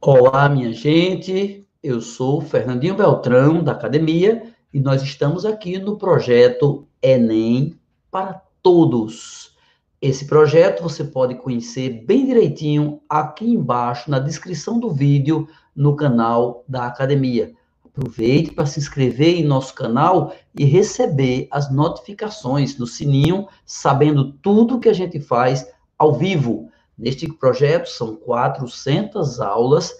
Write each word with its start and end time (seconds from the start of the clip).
Olá, 0.00 0.48
minha 0.48 0.72
gente. 0.72 1.66
Eu 1.82 2.00
sou 2.02 2.40
Fernandinho 2.40 2.94
Beltrão, 2.94 3.64
da 3.64 3.72
academia, 3.72 4.52
e 4.72 4.78
nós 4.78 5.02
estamos 5.02 5.44
aqui 5.46 5.78
no 5.78 5.96
projeto 5.96 6.86
Enem 7.02 7.78
para 8.10 8.42
Todos. 8.62 9.56
Esse 10.00 10.26
projeto 10.26 10.82
você 10.82 11.02
pode 11.02 11.36
conhecer 11.36 12.04
bem 12.04 12.26
direitinho 12.26 13.00
aqui 13.08 13.50
embaixo 13.50 14.10
na 14.10 14.18
descrição 14.18 14.78
do 14.78 14.92
vídeo 14.92 15.48
no 15.74 15.96
canal 15.96 16.62
da 16.68 16.86
academia. 16.86 17.54
Aproveite 17.82 18.52
para 18.52 18.66
se 18.66 18.78
inscrever 18.78 19.40
em 19.40 19.44
nosso 19.44 19.74
canal 19.74 20.34
e 20.56 20.64
receber 20.64 21.48
as 21.50 21.72
notificações 21.72 22.78
no 22.78 22.86
sininho, 22.86 23.48
sabendo 23.64 24.32
tudo 24.34 24.78
que 24.78 24.90
a 24.90 24.94
gente 24.94 25.18
faz 25.18 25.66
ao 25.98 26.12
vivo. 26.12 26.70
Neste 26.98 27.30
projeto 27.30 27.90
são 27.90 28.16
400 28.16 29.38
aulas, 29.38 29.94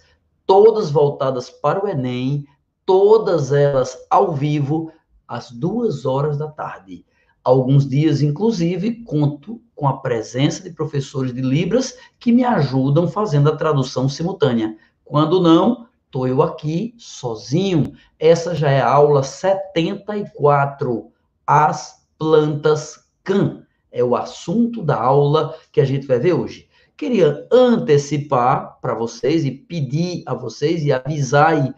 todas 0.46 0.90
voltadas 0.90 1.50
para 1.50 1.84
o 1.84 1.88
Enem, 1.88 2.46
todas 2.86 3.52
elas 3.52 3.98
ao 4.08 4.32
vivo, 4.32 4.90
às 5.28 5.50
duas 5.50 6.06
horas 6.06 6.38
da 6.38 6.48
tarde. 6.48 7.04
Alguns 7.44 7.86
dias, 7.86 8.22
inclusive, 8.22 9.04
conto 9.04 9.60
com 9.74 9.86
a 9.86 9.98
presença 9.98 10.62
de 10.62 10.70
professores 10.70 11.34
de 11.34 11.42
Libras 11.42 11.98
que 12.18 12.32
me 12.32 12.44
ajudam 12.44 13.06
fazendo 13.06 13.50
a 13.50 13.56
tradução 13.56 14.08
simultânea. 14.08 14.74
Quando 15.04 15.38
não, 15.38 15.86
estou 16.06 16.26
eu 16.26 16.42
aqui 16.42 16.94
sozinho. 16.96 17.92
Essa 18.18 18.54
já 18.54 18.70
é 18.70 18.80
a 18.80 18.90
aula 18.90 19.22
74, 19.22 21.10
As 21.46 22.08
Plantas 22.18 23.06
Can. 23.22 23.66
É 23.92 24.02
o 24.02 24.16
assunto 24.16 24.82
da 24.82 24.98
aula 24.98 25.54
que 25.70 25.80
a 25.80 25.84
gente 25.84 26.06
vai 26.06 26.18
ver 26.18 26.32
hoje 26.32 26.66
queria 26.96 27.46
antecipar 27.52 28.78
para 28.80 28.94
vocês 28.94 29.44
e 29.44 29.50
pedir 29.50 30.22
a 30.26 30.34
vocês 30.34 30.84
e 30.84 30.92
avisar 30.92 31.66
e 31.66 31.74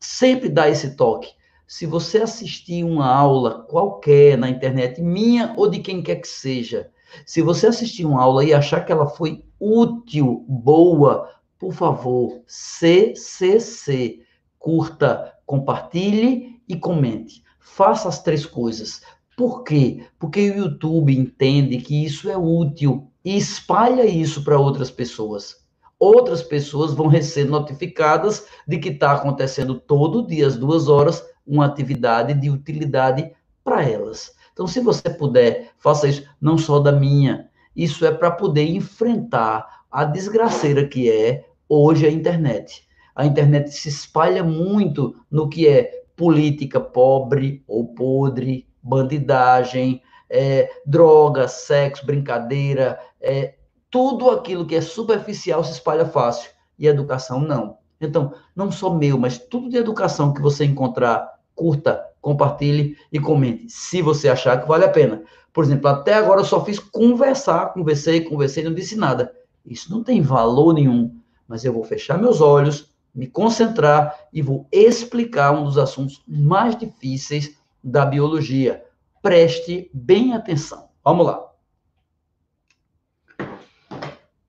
sempre 0.00 0.48
dar 0.48 0.68
esse 0.68 0.96
toque. 0.96 1.30
Se 1.66 1.86
você 1.86 2.18
assistir 2.18 2.84
uma 2.84 3.06
aula 3.06 3.62
qualquer 3.62 4.36
na 4.36 4.48
internet, 4.50 5.00
minha 5.00 5.54
ou 5.56 5.70
de 5.70 5.78
quem 5.78 6.02
quer 6.02 6.16
que 6.16 6.26
seja, 6.26 6.90
se 7.24 7.40
você 7.40 7.68
assistir 7.68 8.04
uma 8.04 8.20
aula 8.20 8.44
e 8.44 8.52
achar 8.52 8.84
que 8.84 8.90
ela 8.90 9.06
foi 9.06 9.44
útil, 9.58 10.44
boa, 10.48 11.30
por 11.58 11.72
favor, 11.72 12.42
CCC, 12.46 14.20
curta, 14.58 15.32
compartilhe 15.46 16.60
e 16.68 16.76
comente. 16.76 17.44
Faça 17.60 18.08
as 18.08 18.20
três 18.20 18.44
coisas. 18.44 19.02
Por 19.36 19.62
quê? 19.62 20.04
Porque 20.18 20.50
o 20.50 20.56
YouTube 20.56 21.16
entende 21.16 21.78
que 21.78 22.04
isso 22.04 22.28
é 22.28 22.36
útil 22.36 23.09
e 23.24 23.36
espalha 23.36 24.04
isso 24.04 24.42
para 24.44 24.58
outras 24.58 24.90
pessoas. 24.90 25.56
Outras 25.98 26.42
pessoas 26.42 26.94
vão 26.94 27.06
receber 27.06 27.50
notificadas 27.50 28.46
de 28.66 28.78
que 28.78 28.88
está 28.88 29.12
acontecendo 29.12 29.74
todo 29.74 30.26
dia, 30.26 30.46
às 30.46 30.56
duas 30.56 30.88
horas, 30.88 31.22
uma 31.46 31.66
atividade 31.66 32.32
de 32.34 32.48
utilidade 32.48 33.30
para 33.62 33.82
elas. 33.82 34.34
Então, 34.52 34.66
se 34.66 34.80
você 34.80 35.10
puder, 35.10 35.72
faça 35.78 36.08
isso, 36.08 36.24
não 36.40 36.56
só 36.56 36.78
da 36.78 36.92
minha. 36.92 37.48
Isso 37.76 38.04
é 38.06 38.10
para 38.10 38.30
poder 38.30 38.64
enfrentar 38.64 39.84
a 39.90 40.04
desgraceira 40.04 40.86
que 40.86 41.10
é 41.10 41.44
hoje 41.68 42.06
a 42.06 42.10
internet. 42.10 42.86
A 43.14 43.26
internet 43.26 43.70
se 43.70 43.88
espalha 43.88 44.42
muito 44.42 45.14
no 45.30 45.48
que 45.48 45.68
é 45.68 46.04
política 46.16 46.80
pobre 46.80 47.62
ou 47.66 47.94
podre, 47.94 48.66
bandidagem, 48.82 50.02
é, 50.30 50.70
droga, 50.86 51.48
sexo, 51.48 52.06
brincadeira, 52.06 52.98
é, 53.20 53.54
tudo 53.90 54.30
aquilo 54.30 54.64
que 54.64 54.76
é 54.76 54.80
superficial 54.80 55.64
se 55.64 55.72
espalha 55.72 56.06
fácil 56.06 56.50
e 56.78 56.86
educação 56.86 57.40
não. 57.40 57.78
Então, 58.00 58.32
não 58.54 58.70
só 58.70 58.94
meu, 58.94 59.18
mas 59.18 59.36
tudo 59.36 59.68
de 59.68 59.76
educação 59.76 60.32
que 60.32 60.40
você 60.40 60.64
encontrar, 60.64 61.28
curta, 61.54 62.02
compartilhe 62.20 62.96
e 63.12 63.18
comente, 63.18 63.68
se 63.68 64.00
você 64.00 64.28
achar 64.28 64.60
que 64.60 64.68
vale 64.68 64.84
a 64.84 64.88
pena. 64.88 65.22
Por 65.52 65.64
exemplo, 65.64 65.88
até 65.88 66.14
agora 66.14 66.40
eu 66.40 66.44
só 66.44 66.64
fiz 66.64 66.78
conversar, 66.78 67.72
conversei, 67.72 68.20
conversei, 68.22 68.62
não 68.62 68.72
disse 68.72 68.96
nada. 68.96 69.34
Isso 69.66 69.90
não 69.90 70.02
tem 70.02 70.22
valor 70.22 70.72
nenhum, 70.72 71.14
mas 71.46 71.64
eu 71.64 71.72
vou 71.72 71.84
fechar 71.84 72.16
meus 72.16 72.40
olhos, 72.40 72.90
me 73.14 73.26
concentrar 73.26 74.16
e 74.32 74.40
vou 74.40 74.66
explicar 74.70 75.50
um 75.50 75.64
dos 75.64 75.76
assuntos 75.76 76.22
mais 76.26 76.76
difíceis 76.76 77.56
da 77.82 78.06
biologia, 78.06 78.84
Preste 79.22 79.90
bem 79.92 80.32
atenção. 80.32 80.88
Vamos 81.04 81.26
lá. 81.26 81.46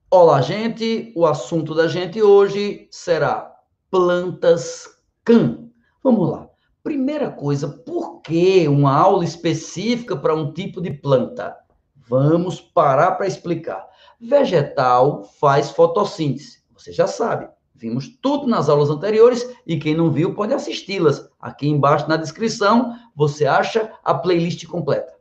Olá, 0.10 0.42
gente. 0.42 1.12
O 1.14 1.26
assunto 1.26 1.76
da 1.76 1.90
gente 1.90 2.22
hoje 2.22 2.88
será 2.90 3.54
plantas 3.90 4.88
can. 5.26 5.70
Vamos 6.02 6.30
lá. 6.30 6.50
Primeira 6.84 7.30
coisa, 7.30 7.68
por 7.68 8.22
que 8.22 8.66
uma 8.70 8.96
aula 8.96 9.26
específica 9.26 10.16
para 10.16 10.34
um 10.34 10.54
tipo 10.54 10.82
de 10.82 10.92
planta? 10.92 11.54
Vamos 11.96 12.62
parar 12.62 13.12
para 13.12 13.28
explicar. 13.28 13.86
Vegetal 14.22 15.26
faz 15.40 15.70
fotossíntese. 15.72 16.64
Você 16.74 16.94
já 16.94 17.08
sabe. 17.08 17.50
Vimos 17.82 18.08
tudo 18.22 18.46
nas 18.46 18.70
aulas 18.70 18.92
anteriores 18.92 19.50
e 19.66 19.76
quem 19.76 19.96
não 19.96 20.12
viu 20.12 20.36
pode 20.36 20.54
assisti-las. 20.54 21.28
Aqui 21.40 21.68
embaixo 21.68 22.08
na 22.08 22.16
descrição 22.16 22.96
você 23.16 23.48
acha 23.48 23.92
a 24.04 24.14
playlist 24.14 24.68
completa. 24.68 25.12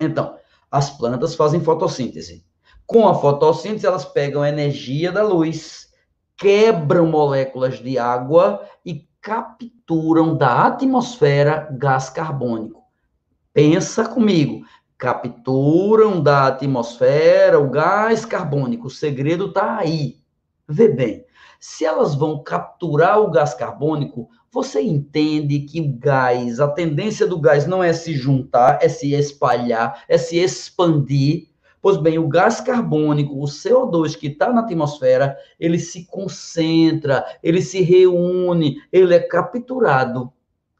Então, 0.00 0.34
as 0.68 0.90
plantas 0.90 1.36
fazem 1.36 1.60
fotossíntese. 1.60 2.44
Com 2.84 3.06
a 3.06 3.14
fotossíntese, 3.14 3.86
elas 3.86 4.04
pegam 4.04 4.42
a 4.42 4.48
energia 4.48 5.12
da 5.12 5.22
luz, 5.22 5.88
quebram 6.36 7.06
moléculas 7.06 7.78
de 7.78 7.96
água 7.96 8.68
e 8.84 9.06
capturam 9.20 10.36
da 10.36 10.66
atmosfera 10.66 11.68
gás 11.78 12.10
carbônico. 12.10 12.82
Pensa 13.52 14.08
comigo, 14.08 14.64
capturam 14.98 16.20
da 16.20 16.48
atmosfera 16.48 17.60
o 17.60 17.70
gás 17.70 18.24
carbônico. 18.24 18.88
O 18.88 18.90
segredo 18.90 19.46
está 19.46 19.76
aí. 19.76 20.18
Vê 20.68 20.88
bem, 20.88 21.24
se 21.60 21.84
elas 21.84 22.14
vão 22.14 22.42
capturar 22.42 23.20
o 23.20 23.30
gás 23.30 23.52
carbônico, 23.52 24.30
você 24.50 24.80
entende 24.80 25.60
que 25.60 25.78
o 25.78 25.92
gás, 25.92 26.58
a 26.58 26.66
tendência 26.66 27.26
do 27.26 27.38
gás 27.38 27.66
não 27.66 27.84
é 27.84 27.92
se 27.92 28.14
juntar, 28.14 28.78
é 28.80 28.88
se 28.88 29.12
espalhar, 29.12 30.02
é 30.08 30.16
se 30.16 30.38
expandir. 30.38 31.48
Pois 31.82 31.98
bem, 31.98 32.18
o 32.18 32.28
gás 32.28 32.60
carbônico, 32.62 33.38
o 33.38 33.44
CO2 33.44 34.16
que 34.16 34.28
está 34.28 34.50
na 34.50 34.62
atmosfera, 34.62 35.36
ele 35.58 35.78
se 35.78 36.06
concentra, 36.06 37.24
ele 37.42 37.60
se 37.60 37.82
reúne, 37.82 38.78
ele 38.90 39.14
é 39.14 39.20
capturado, 39.20 40.32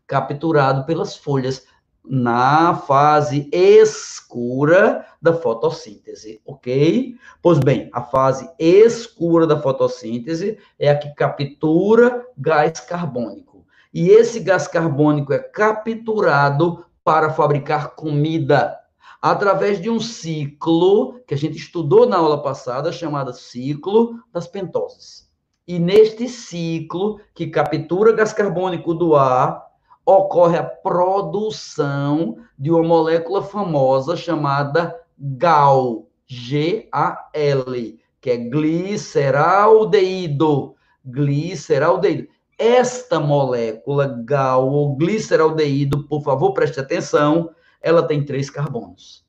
capturado 0.06 0.84
pelas 0.86 1.14
folhas 1.14 1.64
na 2.04 2.74
fase 2.74 3.48
escura 3.52 5.06
da 5.20 5.34
fotossíntese, 5.34 6.40
ok? 6.44 7.14
Pois 7.42 7.58
bem, 7.58 7.88
a 7.92 8.02
fase 8.02 8.50
escura 8.58 9.46
da 9.46 9.60
fotossíntese 9.60 10.58
é 10.78 10.90
a 10.90 10.98
que 10.98 11.14
captura 11.14 12.26
gás 12.36 12.80
carbônico. 12.80 13.66
E 13.92 14.08
esse 14.08 14.40
gás 14.40 14.66
carbônico 14.66 15.32
é 15.32 15.38
capturado 15.38 16.84
para 17.04 17.30
fabricar 17.30 17.94
comida 17.94 18.78
através 19.20 19.80
de 19.80 19.90
um 19.90 20.00
ciclo 20.00 21.20
que 21.26 21.34
a 21.34 21.36
gente 21.36 21.58
estudou 21.58 22.06
na 22.06 22.16
aula 22.16 22.42
passada, 22.42 22.92
chamado 22.92 23.34
ciclo 23.34 24.18
das 24.32 24.46
pentoses. 24.46 25.28
E 25.66 25.78
neste 25.78 26.28
ciclo 26.28 27.20
que 27.34 27.48
captura 27.48 28.12
gás 28.12 28.32
carbônico 28.32 28.94
do 28.94 29.14
ar, 29.14 29.69
ocorre 30.04 30.58
a 30.58 30.64
produção 30.64 32.36
de 32.58 32.70
uma 32.70 32.82
molécula 32.82 33.42
famosa 33.42 34.14
chamada 34.16 34.94
GAL, 35.18 36.06
G-A-L, 36.26 37.98
que 38.20 38.30
é 38.30 38.36
gliceraldeído. 38.36 40.74
Gliceraldeído. 41.04 42.28
Esta 42.58 43.18
molécula 43.18 44.06
GAL, 44.24 44.68
ou 44.68 44.94
gliceraldeído, 44.96 46.06
por 46.06 46.22
favor, 46.22 46.52
preste 46.52 46.78
atenção, 46.78 47.50
ela 47.80 48.02
tem 48.02 48.22
três 48.24 48.50
carbonos. 48.50 49.24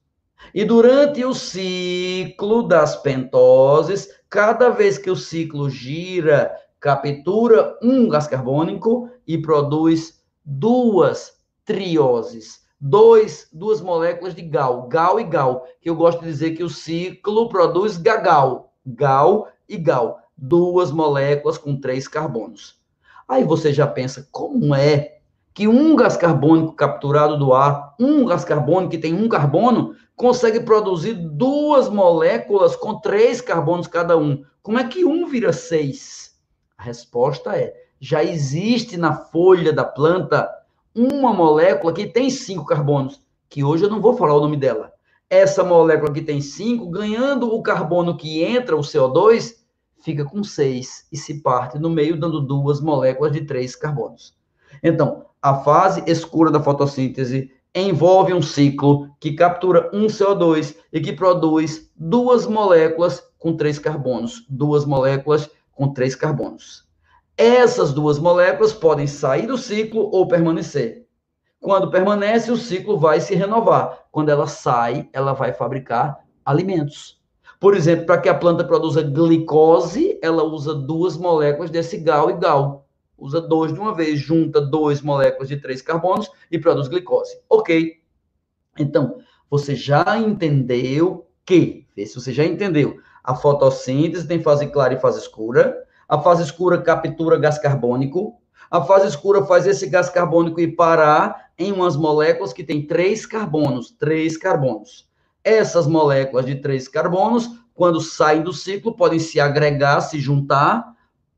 E 0.54 0.66
durante 0.66 1.24
o 1.24 1.34
ciclo 1.34 2.64
das 2.64 2.98
pentoses, 2.98 4.10
cada 4.30 4.70
vez 4.70 4.98
que 4.98 5.10
o 5.10 5.16
ciclo 5.16 5.70
gira, 5.70 6.54
captura 6.80 7.78
um 7.82 8.10
gás 8.10 8.28
carbônico 8.28 9.10
e 9.26 9.38
produz 9.38 10.21
duas 10.44 11.34
trioses, 11.66 12.62
dois, 12.80 13.48
duas 13.54 13.80
moléculas 13.82 14.34
de 14.34 14.42
gal, 14.42 14.88
gal 14.88 15.20
e 15.20 15.24
gal, 15.24 15.66
que 15.82 15.90
eu 15.90 15.96
gosto 15.96 16.22
de 16.22 16.28
dizer 16.28 16.52
que 16.52 16.64
o 16.64 16.70
ciclo 16.70 17.48
produz 17.48 17.98
gagal, 17.98 18.74
gal 18.86 19.50
e 19.70 19.78
gal, 19.78 20.20
duas 20.36 20.92
moléculas 20.92 21.58
com 21.58 21.80
três 21.80 22.08
carbonos. 22.08 22.80
Aí 23.28 23.44
você 23.44 23.72
já 23.72 23.88
pensa, 23.88 24.28
como 24.32 24.74
é 24.74 25.20
que 25.54 25.68
um 25.68 25.96
gás 25.96 26.18
carbônico 26.18 26.74
capturado 26.74 27.38
do 27.38 27.54
ar, 27.54 27.96
um 28.00 28.26
gás 28.26 28.44
carbônico 28.44 28.92
que 28.92 28.98
tem 28.98 29.14
um 29.14 29.30
carbono, 29.30 29.96
consegue 30.16 30.60
produzir 30.62 31.14
duas 31.14 31.90
moléculas 31.90 32.76
com 32.76 33.00
três 33.00 33.42
carbonos 33.42 33.88
cada 33.88 34.18
um? 34.18 34.44
Como 34.62 34.80
é 34.80 34.88
que 34.88 35.06
um 35.06 35.28
vira 35.28 35.54
seis? 35.54 36.36
A 36.78 36.84
resposta 36.84 37.56
é: 37.56 37.74
já 38.02 38.24
existe 38.24 38.98
na 38.98 39.14
folha 39.14 39.72
da 39.72 39.86
planta 39.86 40.50
uma 40.94 41.32
molécula 41.32 41.94
que 41.94 42.08
tem 42.08 42.32
cinco 42.32 42.66
carbonos, 42.66 43.22
que 43.48 43.64
hoje 43.64 43.84
eu 43.84 43.92
não 43.92 44.02
vou 44.02 44.18
falar 44.18 44.34
o 44.34 44.42
nome 44.42 44.58
dela. 44.58 44.92
Essa 45.30 45.64
molécula 45.64 46.12
que 46.12 46.24
tem 46.24 46.42
cinco, 46.42 46.90
ganhando 46.90 47.54
o 47.54 47.62
carbono 47.62 48.18
que 48.18 48.44
entra, 48.44 48.76
o 48.76 48.82
CO2, 48.82 49.54
fica 50.02 50.26
com 50.26 50.44
seis 50.44 51.06
e 51.12 51.16
se 51.16 51.42
parte 51.44 51.78
no 51.78 51.92
meio, 51.92 52.20
dando 52.20 52.42
duas 52.42 52.82
moléculas 52.82 53.32
de 53.34 53.42
três 53.42 53.76
carbonos. 53.76 54.36
Então, 54.82 55.28
a 55.40 55.60
fase 55.60 56.04
escura 56.08 56.50
da 56.50 56.60
fotossíntese 56.60 57.52
envolve 57.74 58.34
um 58.34 58.42
ciclo 58.42 59.10
que 59.20 59.34
captura 59.34 59.90
um 59.94 60.08
CO2 60.08 60.76
e 60.92 61.00
que 61.00 61.14
produz 61.14 61.90
duas 61.96 62.48
moléculas 62.48 63.24
com 63.38 63.56
três 63.56 63.78
carbonos, 63.78 64.44
duas 64.50 64.86
moléculas 64.86 65.50
com 65.72 65.94
três 65.94 66.16
carbonos. 66.16 66.91
Essas 67.42 67.92
duas 67.92 68.20
moléculas 68.20 68.72
podem 68.72 69.08
sair 69.08 69.48
do 69.48 69.58
ciclo 69.58 70.12
ou 70.14 70.28
permanecer. 70.28 71.08
Quando 71.60 71.90
permanece, 71.90 72.52
o 72.52 72.56
ciclo 72.56 73.00
vai 73.00 73.20
se 73.20 73.34
renovar. 73.34 74.06
Quando 74.12 74.30
ela 74.30 74.46
sai, 74.46 75.10
ela 75.12 75.34
vai 75.34 75.52
fabricar 75.52 76.20
alimentos. 76.46 77.20
Por 77.60 77.76
exemplo, 77.76 78.06
para 78.06 78.20
que 78.20 78.30
a 78.30 78.36
planta 78.36 78.64
produza 78.64 79.02
glicose, 79.02 80.20
ela 80.22 80.44
usa 80.44 80.76
duas 80.76 81.18
moléculas 81.18 81.72
desse 81.72 81.98
gal 81.98 82.30
e 82.30 82.34
gal 82.34 82.88
usa 83.18 83.42
dois 83.42 83.74
de 83.74 83.80
uma 83.80 83.96
vez, 83.96 84.20
junta 84.20 84.62
dois 84.62 85.02
moléculas 85.02 85.48
de 85.48 85.58
três 85.58 85.82
carbonos 85.82 86.30
e 86.52 86.60
produz 86.60 86.88
glicose. 86.88 87.40
Ok. 87.50 88.02
Então, 88.78 89.18
você 89.50 89.74
já 89.74 90.06
entendeu 90.16 91.26
que, 91.44 91.88
vê 91.96 92.06
se 92.06 92.14
você 92.14 92.32
já 92.32 92.46
entendeu, 92.46 93.00
a 93.24 93.34
fotossíntese 93.34 94.28
tem 94.28 94.40
fase 94.44 94.68
clara 94.68 94.94
e 94.94 95.00
fase 95.00 95.20
escura. 95.20 95.81
A 96.12 96.20
fase 96.20 96.44
escura 96.44 96.82
captura 96.82 97.40
gás 97.40 97.58
carbônico. 97.58 98.38
A 98.70 98.82
fase 98.84 99.08
escura 99.08 99.46
faz 99.46 99.66
esse 99.66 99.88
gás 99.88 100.10
carbônico 100.10 100.60
ir 100.60 100.76
parar 100.76 101.52
em 101.58 101.72
umas 101.72 101.96
moléculas 101.96 102.52
que 102.52 102.66
têm 102.66 102.86
três 102.86 103.26
carbonos, 103.26 103.92
três 103.92 104.36
carbonos. 104.36 105.08
Essas 105.42 105.88
moléculas 105.88 106.46
de 106.46 106.56
três 106.56 106.90
carbonos, 106.90 107.50
quando 107.74 108.02
saem 108.02 108.42
do 108.42 108.52
ciclo, 108.52 108.94
podem 108.94 109.20
se 109.20 109.40
agregar, 109.40 110.02
se 110.02 110.20
juntar 110.20 110.94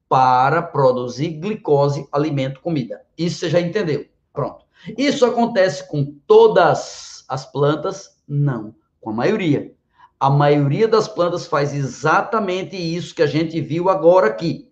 para 0.09 0.59
produzir 0.63 1.33
glicose, 1.33 2.07
alimento, 2.11 2.59
comida. 2.59 3.03
Isso 3.15 3.41
você 3.41 3.51
já 3.51 3.61
entendeu. 3.61 4.07
Pronto. 4.33 4.65
Isso 4.97 5.23
acontece 5.23 5.87
com 5.87 6.15
todas 6.25 7.23
as 7.29 7.45
plantas? 7.45 8.17
Não, 8.27 8.73
com 8.99 9.11
a 9.11 9.13
maioria. 9.13 9.71
A 10.23 10.29
maioria 10.29 10.87
das 10.87 11.05
plantas 11.05 11.45
faz 11.45 11.73
exatamente 11.73 12.77
isso 12.77 13.13
que 13.13 13.21
a 13.21 13.27
gente 13.27 13.59
viu 13.59 13.89
agora 13.89 14.27
aqui. 14.27 14.71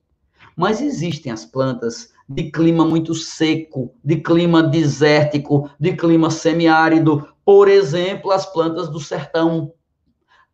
Mas 0.55 0.79
existem 0.79 1.29
as 1.29 1.43
plantas 1.43 2.13
de 2.29 2.49
clima 2.49 2.85
muito 2.85 3.13
seco, 3.13 3.93
de 4.01 4.15
clima 4.21 4.63
desértico, 4.63 5.69
de 5.77 5.93
clima 5.93 6.31
semiárido. 6.31 7.27
Por 7.43 7.67
exemplo, 7.67 8.31
as 8.31 8.45
plantas 8.45 8.87
do 8.87 8.97
sertão. 8.97 9.73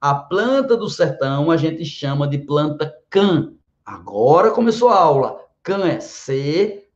A 0.02 0.16
planta 0.16 0.76
do 0.76 0.90
sertão 0.90 1.52
a 1.52 1.58
gente 1.58 1.86
chama 1.86 2.28
de 2.28 2.40
planta 2.40 2.92
can 3.08 3.54
Agora 3.86 4.50
começou 4.50 4.90
a 4.90 4.98
aula. 4.98 5.38
CAM 5.62 5.86
é 5.86 6.00
C-A-M. 6.00 6.90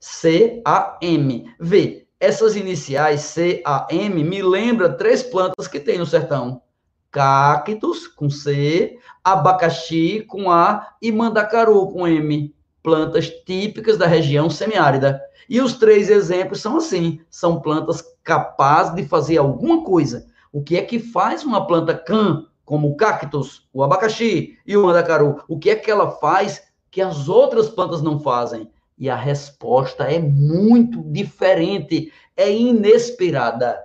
C-A-M. 0.00 1.54
Vê, 1.60 2.03
essas 2.20 2.56
iniciais 2.56 3.20
C-A-M 3.22 4.24
me 4.24 4.42
lembra 4.42 4.96
três 4.96 5.22
plantas 5.22 5.68
que 5.68 5.80
tem 5.80 5.98
no 5.98 6.06
sertão. 6.06 6.62
Cactus, 7.10 8.08
com 8.08 8.28
C, 8.28 8.98
abacaxi, 9.22 10.24
com 10.26 10.50
A, 10.50 10.94
e 11.00 11.12
mandacaru, 11.12 11.88
com 11.88 12.08
M. 12.08 12.54
Plantas 12.82 13.28
típicas 13.28 13.96
da 13.96 14.06
região 14.06 14.50
semiárida. 14.50 15.20
E 15.48 15.60
os 15.60 15.74
três 15.74 16.10
exemplos 16.10 16.60
são 16.60 16.76
assim: 16.76 17.20
são 17.30 17.60
plantas 17.60 18.02
capazes 18.22 18.94
de 18.94 19.06
fazer 19.06 19.36
alguma 19.36 19.84
coisa. 19.84 20.26
O 20.52 20.62
que 20.62 20.76
é 20.76 20.82
que 20.82 20.98
faz 20.98 21.44
uma 21.44 21.66
planta 21.66 21.94
can? 21.94 22.46
como 22.64 22.88
o 22.88 22.96
cactus, 22.96 23.68
o 23.72 23.82
abacaxi 23.82 24.58
e 24.66 24.76
o 24.76 24.84
mandacaru, 24.84 25.42
o 25.48 25.58
que 25.58 25.70
é 25.70 25.76
que 25.76 25.90
ela 25.90 26.10
faz 26.12 26.62
que 26.90 27.02
as 27.02 27.28
outras 27.28 27.68
plantas 27.68 28.00
não 28.00 28.18
fazem? 28.18 28.70
E 28.96 29.10
a 29.10 29.16
resposta 29.16 30.04
é 30.04 30.18
muito 30.18 31.02
diferente, 31.02 32.12
é 32.36 32.50
inesperada. 32.52 33.82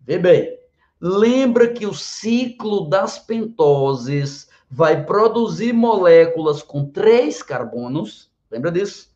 Vê 0.00 0.18
bem, 0.18 0.56
lembra 1.00 1.68
que 1.68 1.86
o 1.86 1.94
ciclo 1.94 2.88
das 2.88 3.18
pentoses 3.18 4.48
vai 4.70 5.04
produzir 5.04 5.72
moléculas 5.72 6.62
com 6.62 6.86
três 6.86 7.42
carbonos? 7.42 8.30
Lembra 8.50 8.70
disso? 8.70 9.10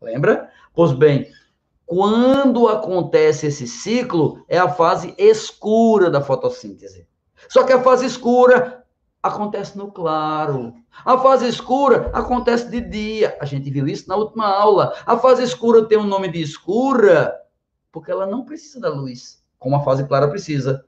Lembra? 0.00 0.50
Pois 0.74 0.92
bem, 0.92 1.30
quando 1.84 2.66
acontece 2.68 3.46
esse 3.46 3.66
ciclo, 3.66 4.44
é 4.48 4.58
a 4.58 4.68
fase 4.68 5.14
escura 5.16 6.10
da 6.10 6.20
fotossíntese. 6.20 7.06
Só 7.48 7.64
que 7.64 7.72
a 7.72 7.82
fase 7.82 8.06
escura 8.06 8.84
acontece 9.22 9.76
no 9.76 9.90
claro. 9.90 10.74
A 11.04 11.18
fase 11.18 11.48
escura 11.48 12.10
acontece 12.12 12.70
de 12.70 12.80
dia. 12.80 13.36
A 13.40 13.44
gente 13.44 13.70
viu 13.70 13.86
isso 13.86 14.08
na 14.08 14.16
última 14.16 14.46
aula. 14.46 14.94
A 15.04 15.16
fase 15.18 15.42
escura 15.42 15.84
tem 15.84 15.98
o 15.98 16.02
um 16.02 16.06
nome 16.06 16.28
de 16.28 16.40
escura 16.40 17.34
porque 17.90 18.10
ela 18.10 18.26
não 18.26 18.44
precisa 18.44 18.78
da 18.78 18.90
luz, 18.90 19.42
como 19.58 19.76
a 19.76 19.82
fase 19.82 20.06
clara 20.06 20.28
precisa. 20.28 20.84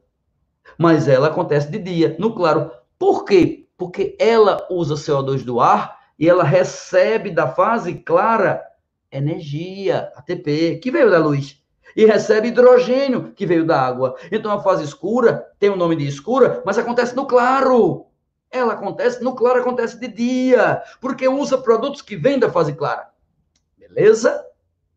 Mas 0.77 1.09
ela 1.09 1.29
acontece 1.29 1.71
de 1.71 1.79
dia, 1.79 2.15
no 2.19 2.35
claro. 2.35 2.71
Por 2.99 3.25
quê? 3.25 3.67
Porque 3.77 4.17
ela 4.19 4.67
usa 4.71 4.95
CO2 4.95 5.43
do 5.43 5.61
ar 5.61 5.99
e 6.19 6.29
ela 6.29 6.45
recebe 6.45 7.31
da 7.31 7.49
fase 7.49 7.95
clara 7.95 8.63
energia, 9.11 10.13
ATP, 10.17 10.81
que 10.83 10.91
veio 10.91 11.11
da 11.11 11.19
luz 11.19 11.63
e 11.97 12.05
recebe 12.05 12.49
hidrogênio 12.49 13.33
que 13.35 13.47
veio 13.47 13.65
da 13.65 13.81
água. 13.81 14.17
Então 14.31 14.53
a 14.53 14.63
fase 14.63 14.85
escura 14.85 15.47
tem 15.59 15.71
o 15.71 15.77
nome 15.77 15.97
de 15.97 16.07
escura, 16.07 16.63
mas 16.65 16.79
acontece 16.79 17.17
no 17.17 17.27
claro. 17.27 18.08
Ela 18.51 18.73
acontece 18.73 19.23
no 19.23 19.35
claro, 19.35 19.61
acontece 19.61 19.99
de 19.99 20.09
dia, 20.09 20.83
porque 21.01 21.29
usa 21.29 21.59
produtos 21.59 22.03
que 22.03 22.17
vêm 22.17 22.39
da 22.39 22.51
fase 22.51 22.73
clara. 22.73 23.11
Beleza? 23.77 24.45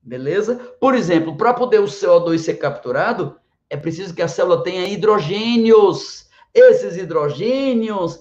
Beleza? 0.01 0.55
Por 0.79 0.95
exemplo, 0.95 1.35
para 1.37 1.53
poder 1.53 1.79
o 1.79 1.85
CO2 1.85 2.39
ser 2.39 2.55
capturado, 2.55 3.39
é 3.69 3.77
preciso 3.77 4.13
que 4.13 4.21
a 4.21 4.27
célula 4.27 4.63
tenha 4.63 4.87
hidrogênios. 4.87 6.29
Esses 6.53 6.97
hidrogênios 6.97 8.19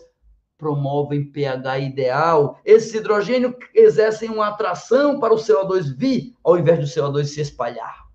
promovem 0.58 1.24
pH 1.24 1.78
ideal. 1.78 2.60
Esses 2.64 2.92
hidrogênios 2.94 3.54
exercem 3.74 4.28
uma 4.28 4.48
atração 4.48 5.18
para 5.18 5.32
o 5.32 5.38
CO2 5.38 5.96
vir, 5.96 6.34
ao 6.44 6.58
invés 6.58 6.78
do 6.78 6.84
CO2 6.84 7.24
se 7.24 7.40
espalhar. 7.40 8.06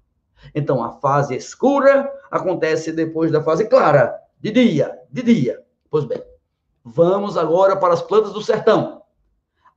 Então, 0.53 0.83
a 0.83 0.91
fase 0.91 1.35
escura 1.35 2.09
acontece 2.29 2.91
depois 2.91 3.31
da 3.31 3.41
fase 3.41 3.67
clara, 3.67 4.15
de 4.39 4.51
dia, 4.51 4.97
de 5.11 5.23
dia. 5.23 5.63
Pois 5.89 6.05
bem, 6.05 6.21
vamos 6.85 7.35
agora 7.35 7.75
para 7.75 7.95
as 7.95 8.01
plantas 8.01 8.31
do 8.31 8.43
sertão. 8.43 9.01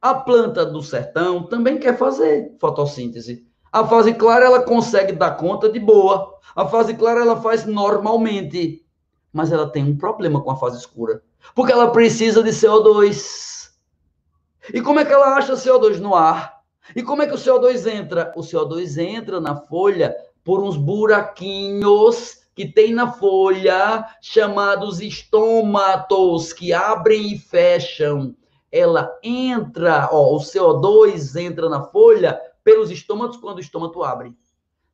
A 0.00 0.14
planta 0.14 0.66
do 0.66 0.82
sertão 0.82 1.44
também 1.44 1.78
quer 1.78 1.96
fazer 1.96 2.54
fotossíntese. 2.60 3.48
A 3.72 3.86
fase 3.86 4.12
clara 4.12 4.44
ela 4.44 4.62
consegue 4.62 5.12
dar 5.12 5.32
conta 5.32 5.70
de 5.70 5.80
boa. 5.80 6.38
A 6.54 6.66
fase 6.66 6.94
clara 6.94 7.20
ela 7.20 7.40
faz 7.40 7.64
normalmente. 7.64 8.84
Mas 9.32 9.50
ela 9.50 9.68
tem 9.68 9.84
um 9.84 9.96
problema 9.96 10.40
com 10.40 10.50
a 10.50 10.56
fase 10.56 10.78
escura. 10.78 11.22
Porque 11.54 11.72
ela 11.72 11.90
precisa 11.90 12.42
de 12.42 12.50
CO2. 12.50 13.70
E 14.72 14.80
como 14.80 15.00
é 15.00 15.04
que 15.04 15.12
ela 15.12 15.34
acha 15.34 15.54
CO2 15.54 15.98
no 15.98 16.14
ar? 16.14 16.60
E 16.94 17.02
como 17.02 17.22
é 17.22 17.26
que 17.26 17.34
o 17.34 17.38
CO2 17.38 17.86
entra? 17.90 18.32
O 18.36 18.40
CO2 18.40 18.98
entra 18.98 19.40
na 19.40 19.56
folha 19.56 20.14
por 20.44 20.62
uns 20.62 20.76
buraquinhos 20.76 22.38
que 22.58 22.66
tem 22.66 22.92
na 22.92 23.12
folha, 23.12 24.04
chamados 24.20 24.98
estômatos, 25.00 26.52
que 26.52 26.72
abrem 26.72 27.32
e 27.32 27.38
fecham. 27.38 28.34
Ela 28.72 29.16
entra, 29.22 30.08
ó, 30.10 30.34
o 30.34 30.40
CO2 30.40 31.40
entra 31.40 31.68
na 31.68 31.84
folha 31.84 32.36
pelos 32.64 32.90
estômatos 32.90 33.36
quando 33.36 33.58
o 33.58 33.60
estômago 33.60 34.02
abre. 34.02 34.36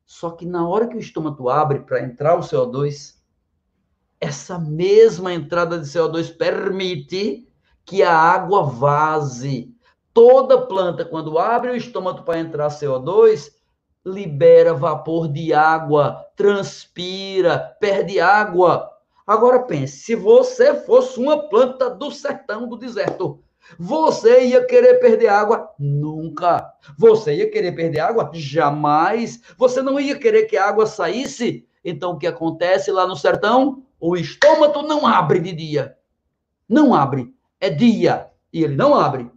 Só 0.05 0.29
que 0.29 0.45
na 0.45 0.69
hora 0.69 0.87
que 0.87 0.95
o 0.95 0.99
estômago 0.99 1.49
abre 1.49 1.79
para 1.79 2.03
entrar 2.03 2.37
o 2.37 2.41
CO2, 2.41 3.15
essa 4.21 4.59
mesma 4.59 5.33
entrada 5.33 5.79
de 5.79 5.87
CO2 5.87 6.37
permite 6.37 7.49
que 7.83 8.03
a 8.03 8.15
água 8.15 8.61
vaze. 8.61 9.73
Toda 10.13 10.67
planta, 10.67 11.03
quando 11.03 11.39
abre 11.39 11.71
o 11.71 11.75
estômago 11.75 12.21
para 12.21 12.39
entrar 12.39 12.67
CO2, 12.67 13.54
libera 14.05 14.73
vapor 14.73 15.27
de 15.27 15.53
água, 15.53 16.25
transpira, 16.35 17.75
perde 17.79 18.19
água. 18.19 18.91
Agora 19.25 19.63
pense, 19.63 19.97
se 19.97 20.15
você 20.15 20.75
fosse 20.75 21.19
uma 21.19 21.49
planta 21.49 21.89
do 21.89 22.11
sertão, 22.11 22.67
do 22.67 22.77
deserto, 22.77 23.39
você 23.79 24.45
ia 24.45 24.63
querer 24.65 24.99
perder 24.99 25.27
água? 25.27 25.71
Nunca. 25.79 26.71
Você 26.97 27.35
ia 27.35 27.49
querer 27.49 27.71
perder 27.71 28.01
água? 28.01 28.29
Jamais. 28.33 29.41
Você 29.57 29.81
não 29.81 29.99
ia 29.99 30.17
querer 30.19 30.43
que 30.43 30.55
a 30.55 30.67
água 30.69 30.85
saísse? 30.85 31.67
Então 31.83 32.11
o 32.11 32.17
que 32.17 32.27
acontece 32.27 32.91
lá 32.91 33.07
no 33.07 33.15
sertão? 33.15 33.83
O 33.99 34.15
estômago 34.15 34.83
não 34.83 35.07
abre 35.07 35.39
de 35.39 35.51
dia. 35.51 35.97
Não 36.69 36.93
abre. 36.93 37.33
É 37.59 37.69
dia. 37.69 38.29
E 38.53 38.63
ele 38.63 38.75
não 38.75 38.93
abre. 38.93 39.31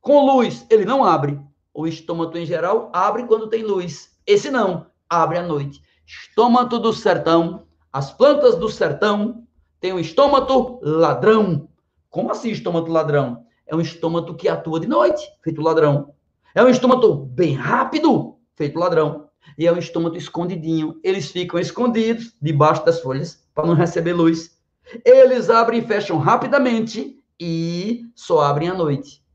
Com 0.00 0.24
luz, 0.24 0.64
ele 0.70 0.84
não 0.84 1.04
abre. 1.04 1.40
O 1.76 1.86
estômago, 1.86 2.38
em 2.38 2.46
geral, 2.46 2.90
abre 2.90 3.24
quando 3.24 3.48
tem 3.48 3.62
luz. 3.62 4.16
Esse 4.26 4.50
não, 4.50 4.86
abre 5.10 5.36
à 5.36 5.42
noite. 5.42 5.82
Estômago 6.06 6.78
do 6.78 6.90
sertão, 6.90 7.66
as 7.92 8.10
plantas 8.10 8.56
do 8.56 8.66
sertão 8.70 9.46
têm 9.78 9.92
um 9.92 9.98
estômago 9.98 10.80
ladrão. 10.82 11.68
Como 12.08 12.32
assim 12.32 12.48
estômago 12.48 12.90
ladrão? 12.90 13.44
É 13.66 13.76
um 13.76 13.80
estômago 13.82 14.34
que 14.36 14.48
atua 14.48 14.80
de 14.80 14.86
noite, 14.86 15.22
feito 15.44 15.60
ladrão. 15.60 16.14
É 16.54 16.64
um 16.64 16.68
estômago 16.70 17.14
bem 17.14 17.52
rápido, 17.52 18.38
feito 18.54 18.78
ladrão. 18.78 19.28
E 19.58 19.66
é 19.66 19.72
um 19.72 19.76
estômago 19.76 20.16
escondidinho. 20.16 20.98
Eles 21.04 21.30
ficam 21.30 21.60
escondidos 21.60 22.34
debaixo 22.40 22.86
das 22.86 23.02
folhas 23.02 23.46
para 23.54 23.66
não 23.66 23.74
receber 23.74 24.14
luz. 24.14 24.58
Eles 25.04 25.50
abrem 25.50 25.80
e 25.80 25.86
fecham 25.86 26.16
rapidamente 26.16 27.22
e 27.38 28.06
só 28.14 28.40
abrem 28.40 28.70
à 28.70 28.74
noite. 28.74 29.25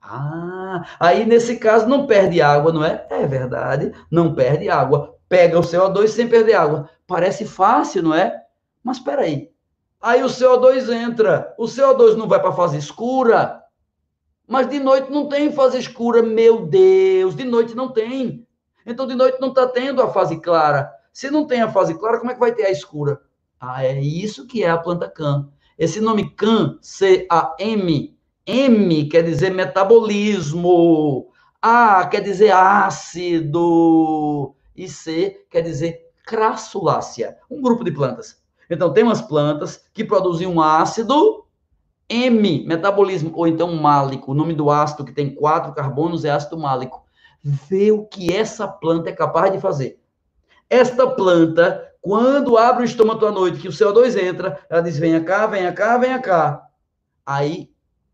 Ah, 0.00 0.84
aí 0.98 1.26
nesse 1.26 1.56
caso 1.58 1.86
não 1.86 2.06
perde 2.06 2.40
água, 2.40 2.72
não 2.72 2.84
é? 2.84 3.06
É 3.10 3.26
verdade, 3.26 3.92
não 4.10 4.34
perde 4.34 4.68
água. 4.68 5.16
Pega 5.28 5.58
o 5.58 5.62
CO2 5.62 6.08
sem 6.08 6.28
perder 6.28 6.54
água. 6.54 6.88
Parece 7.06 7.44
fácil, 7.44 8.02
não 8.02 8.14
é? 8.14 8.42
Mas 8.82 8.96
espera 8.96 9.22
aí. 9.22 9.50
Aí 10.00 10.22
o 10.22 10.26
CO2 10.26 10.90
entra. 10.90 11.54
O 11.58 11.64
CO2 11.64 12.16
não 12.16 12.26
vai 12.26 12.40
para 12.40 12.48
a 12.48 12.54
fase 12.54 12.78
escura. 12.78 13.62
Mas 14.48 14.68
de 14.68 14.80
noite 14.80 15.12
não 15.12 15.28
tem 15.28 15.52
fase 15.52 15.78
escura, 15.78 16.22
meu 16.22 16.66
Deus. 16.66 17.36
De 17.36 17.44
noite 17.44 17.76
não 17.76 17.92
tem. 17.92 18.46
Então 18.84 19.06
de 19.06 19.14
noite 19.14 19.40
não 19.40 19.48
está 19.48 19.68
tendo 19.68 20.02
a 20.02 20.10
fase 20.10 20.40
clara. 20.40 20.90
Se 21.12 21.30
não 21.30 21.46
tem 21.46 21.60
a 21.60 21.70
fase 21.70 21.96
clara, 21.98 22.18
como 22.18 22.30
é 22.30 22.34
que 22.34 22.40
vai 22.40 22.52
ter 22.52 22.64
a 22.64 22.70
escura? 22.70 23.20
Ah, 23.60 23.84
é 23.84 24.00
isso 24.00 24.46
que 24.46 24.64
é 24.64 24.70
a 24.70 24.78
planta 24.78 25.08
CAM. 25.08 25.50
Esse 25.78 26.00
nome 26.00 26.30
CAM, 26.30 26.78
C-A-M, 26.80 28.16
M 28.46 29.08
quer 29.08 29.22
dizer 29.22 29.50
metabolismo, 29.50 31.28
A 31.60 32.06
quer 32.06 32.20
dizer 32.20 32.52
ácido, 32.52 34.54
e 34.74 34.88
C 34.88 35.44
quer 35.50 35.62
dizer 35.62 36.10
crassulácea, 36.24 37.36
um 37.50 37.60
grupo 37.60 37.84
de 37.84 37.90
plantas. 37.90 38.40
Então, 38.70 38.92
tem 38.92 39.02
umas 39.02 39.20
plantas 39.20 39.84
que 39.92 40.04
produzem 40.04 40.46
um 40.46 40.60
ácido 40.60 41.44
M, 42.08 42.64
metabolismo, 42.66 43.32
ou 43.34 43.46
então 43.46 43.74
málico. 43.74 44.32
O 44.32 44.34
nome 44.34 44.54
do 44.54 44.70
ácido 44.70 45.04
que 45.04 45.12
tem 45.12 45.34
quatro 45.34 45.72
carbonos 45.72 46.24
é 46.24 46.30
ácido 46.30 46.58
málico. 46.58 47.04
Vê 47.42 47.90
o 47.90 48.04
que 48.04 48.32
essa 48.32 48.68
planta 48.68 49.10
é 49.10 49.12
capaz 49.12 49.52
de 49.52 49.60
fazer. 49.60 50.00
Esta 50.68 51.06
planta, 51.06 51.84
quando 52.00 52.56
abre 52.56 52.82
o 52.82 52.84
estômago 52.84 53.26
à 53.26 53.32
noite, 53.32 53.58
que 53.58 53.68
o 53.68 53.72
CO2 53.72 54.16
entra, 54.16 54.60
ela 54.68 54.80
diz: 54.80 54.98
venha 54.98 55.22
cá, 55.22 55.46
venha 55.46 55.72
cá, 55.72 55.98
venha 55.98 56.18
cá. 56.20 56.64
Aí 57.26 57.70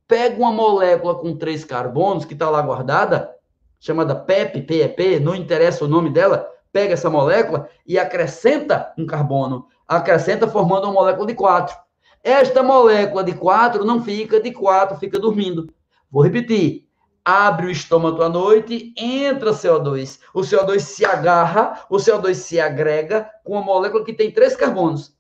pega 0.09 0.39
uma 0.39 0.53
molécula 0.53 1.15
com 1.17 1.37
três 1.37 1.65
carbonos 1.65 2.25
que 2.25 2.35
está 2.35 2.49
lá 2.49 2.63
guardada, 2.63 3.35
chamada 3.81 4.15
PEP, 4.15 4.63
PEP, 4.63 5.21
não 5.21 5.35
interessa 5.35 5.85
o 5.85 5.89
nome 5.89 6.11
dela, 6.11 6.49
pega 6.73 6.95
essa 6.95 7.11
molécula 7.11 7.69
e 7.87 7.99
acrescenta 7.99 8.93
um 8.99 9.07
carbono, 9.07 9.67
acrescenta 9.87 10.47
formando 10.47 10.85
uma 10.85 10.93
molécula 10.93 11.27
de 11.27 11.35
quatro. 11.35 11.77
Esta 12.23 12.63
molécula 12.63 13.23
de 13.23 13.35
quatro 13.35 13.85
não 13.85 14.03
fica 14.03 14.41
de 14.41 14.51
quatro, 14.53 14.99
fica 14.99 15.19
dormindo. 15.19 15.73
Vou 16.11 16.23
repetir. 16.23 16.87
Abre 17.25 17.67
o 17.67 17.71
estômago 17.71 18.23
à 18.23 18.29
noite, 18.29 18.95
entra 18.97 19.51
CO2. 19.51 20.21
O 20.33 20.43
CO2 20.43 20.79
se 20.79 21.05
agarra, 21.05 21.85
o 21.91 21.97
CO2 21.97 22.35
se 22.35 22.61
agrega 22.61 23.29
com 23.43 23.55
uma 23.55 23.63
molécula 23.63 24.05
que 24.05 24.13
tem 24.13 24.31
três 24.31 24.55
carbonos, 24.55 25.13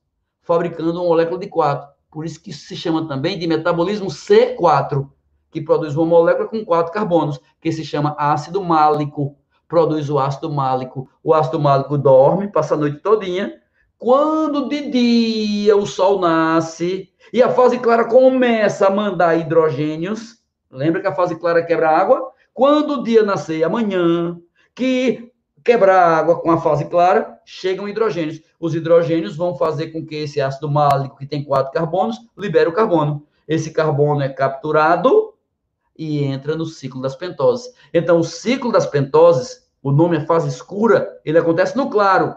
fabricando 0.43 0.93
uma 1.00 1.09
molécula 1.09 1.40
de 1.40 1.49
quatro. 1.49 1.96
Por 2.17 2.25
isso 2.25 2.43
que 2.43 2.51
se 2.51 2.75
chama 2.75 3.07
também 3.07 3.39
de 3.39 3.47
metabolismo 3.47 4.07
C4, 4.07 5.07
que 5.51 5.61
produz 5.61 5.95
uma 5.95 6.07
molécula 6.07 6.49
com 6.49 6.65
quatro 6.65 6.91
carbonos, 6.91 7.39
que 7.61 7.71
se 7.71 7.85
chama 7.85 8.17
ácido 8.19 8.65
málico. 8.65 9.37
Produz 9.69 10.09
o 10.09 10.19
ácido 10.19 10.51
málico. 10.51 11.11
O 11.23 11.35
ácido 11.35 11.61
málico 11.61 11.99
dorme, 11.99 12.49
passa 12.49 12.73
a 12.73 12.77
noite 12.79 13.03
todinha. 13.03 13.61
Quando 13.99 14.67
de 14.67 14.91
dia 14.91 15.77
o 15.77 15.85
sol 15.85 16.19
nasce 16.19 17.11
e 17.35 17.43
a 17.43 17.51
fase 17.51 17.79
clara 17.81 18.07
começa 18.07 18.87
a 18.87 18.91
mandar 18.91 19.39
hidrogênios, 19.39 20.39
lembra 20.71 21.03
que 21.03 21.09
a 21.09 21.15
fase 21.15 21.39
clara 21.39 21.67
quebra 21.67 21.91
água? 21.91 22.33
Quando 22.55 22.95
o 22.95 23.03
dia 23.03 23.23
nascer 23.23 23.63
amanhã, 23.63 24.41
que 24.75 25.31
quebrar 25.67 26.01
água 26.01 26.41
com 26.41 26.49
a 26.53 26.61
fase 26.61 26.85
clara, 26.85 27.41
chegam 27.45 27.89
hidrogênios. 27.89 28.41
Os 28.59 28.73
hidrogênios 28.73 29.37
vão 29.37 29.57
fazer 29.57 29.89
com 29.89 30.07
que 30.07 30.15
esse 30.15 30.41
ácido 30.41 30.71
málico, 30.71 31.17
que 31.17 31.27
tem 31.27 31.43
quatro 31.43 31.73
carbonos, 31.73 32.17
libere 32.39 32.69
o 32.69 32.73
carbono. 32.73 33.27
Esse 33.49 33.73
carbono 33.73 34.23
é 34.23 34.29
capturado 34.29 35.35
e 35.99 36.23
entra 36.23 36.55
no 36.55 36.65
ciclo 36.65 37.03
das 37.03 37.17
pentoses. 37.17 37.75
Então, 37.93 38.21
o 38.21 38.25
ciclo 38.25 38.71
das 38.71 38.87
pentoses, 38.87 39.67
o 39.83 39.91
nome 39.91 40.19
é 40.19 40.21
fase 40.21 40.49
escura, 40.49 41.21
ele 41.25 41.39
acontece 41.39 41.77
no 41.77 41.91
claro. 41.91 42.37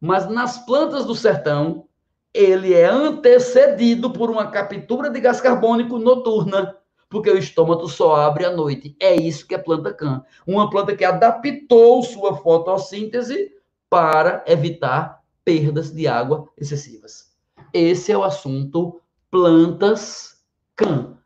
Mas 0.00 0.26
nas 0.26 0.64
plantas 0.64 1.04
do 1.04 1.14
sertão, 1.14 1.84
ele 2.32 2.72
é 2.72 2.86
antecedido 2.86 4.10
por 4.10 4.30
uma 4.30 4.46
captura 4.46 5.10
de 5.10 5.20
gás 5.20 5.38
carbônico 5.38 5.98
noturna 5.98 6.77
porque 7.08 7.30
o 7.30 7.38
estômago 7.38 7.88
só 7.88 8.16
abre 8.16 8.44
à 8.44 8.50
noite. 8.50 8.96
É 9.00 9.14
isso 9.14 9.46
que 9.46 9.54
é 9.54 9.58
planta 9.58 9.92
can. 9.92 10.22
Uma 10.46 10.68
planta 10.68 10.94
que 10.94 11.04
adaptou 11.04 12.02
sua 12.02 12.36
fotossíntese 12.36 13.52
para 13.88 14.44
evitar 14.46 15.22
perdas 15.44 15.90
de 15.90 16.06
água 16.06 16.48
excessivas. 16.56 17.32
Esse 17.72 18.12
é 18.12 18.18
o 18.18 18.24
assunto 18.24 19.00
plantas 19.30 20.42
can. 20.76 21.16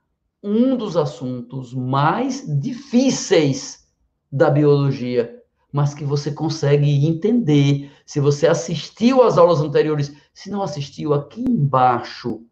Um 0.42 0.76
dos 0.76 0.96
assuntos 0.96 1.74
mais 1.74 2.44
difíceis 2.60 3.86
da 4.30 4.50
biologia, 4.50 5.42
mas 5.72 5.94
que 5.94 6.04
você 6.04 6.32
consegue 6.32 7.06
entender 7.06 7.92
se 8.06 8.20
você 8.20 8.46
assistiu 8.46 9.22
às 9.22 9.38
aulas 9.38 9.60
anteriores. 9.60 10.14
Se 10.34 10.50
não 10.50 10.62
assistiu, 10.62 11.14
aqui 11.14 11.42
embaixo 11.42 12.44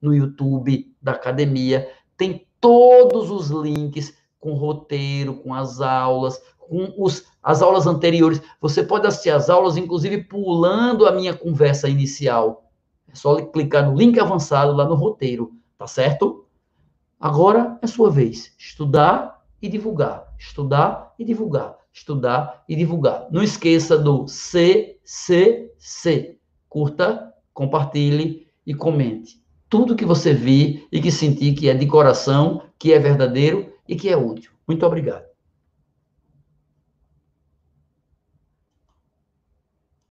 no 0.00 0.14
YouTube 0.14 0.94
da 1.00 1.12
academia 1.12 1.90
tem 2.16 2.46
todos 2.64 3.30
os 3.30 3.50
links 3.50 4.16
com 4.40 4.54
roteiro, 4.54 5.34
com 5.34 5.52
as 5.52 5.82
aulas, 5.82 6.40
com 6.58 6.94
os, 6.96 7.26
as 7.42 7.60
aulas 7.60 7.86
anteriores. 7.86 8.40
Você 8.58 8.82
pode 8.82 9.06
assistir 9.06 9.28
as 9.28 9.50
aulas, 9.50 9.76
inclusive 9.76 10.24
pulando 10.24 11.06
a 11.06 11.12
minha 11.12 11.34
conversa 11.36 11.90
inicial. 11.90 12.70
É 13.06 13.14
só 13.14 13.36
clicar 13.36 13.86
no 13.86 13.94
link 13.94 14.18
avançado 14.18 14.72
lá 14.72 14.88
no 14.88 14.94
roteiro, 14.94 15.52
tá 15.76 15.86
certo? 15.86 16.46
Agora 17.20 17.78
é 17.82 17.86
sua 17.86 18.10
vez. 18.10 18.54
Estudar 18.58 19.44
e 19.60 19.68
divulgar. 19.68 20.32
Estudar 20.38 21.12
e 21.18 21.24
divulgar. 21.24 21.76
Estudar 21.92 22.64
e 22.66 22.74
divulgar. 22.74 23.26
Não 23.30 23.42
esqueça 23.42 23.98
do 23.98 24.26
CCC. 24.26 25.68
Curta, 26.70 27.30
compartilhe 27.52 28.48
e 28.66 28.72
comente 28.72 29.43
tudo 29.74 29.96
que 29.96 30.04
você 30.04 30.32
vir 30.32 30.86
e 30.92 31.00
que 31.00 31.10
sentir 31.10 31.52
que 31.52 31.68
é 31.68 31.74
de 31.74 31.84
coração, 31.84 32.62
que 32.78 32.92
é 32.92 32.98
verdadeiro 33.00 33.72
e 33.88 33.96
que 33.96 34.08
é 34.08 34.16
útil. 34.16 34.52
Muito 34.68 34.86
obrigado. 34.86 35.33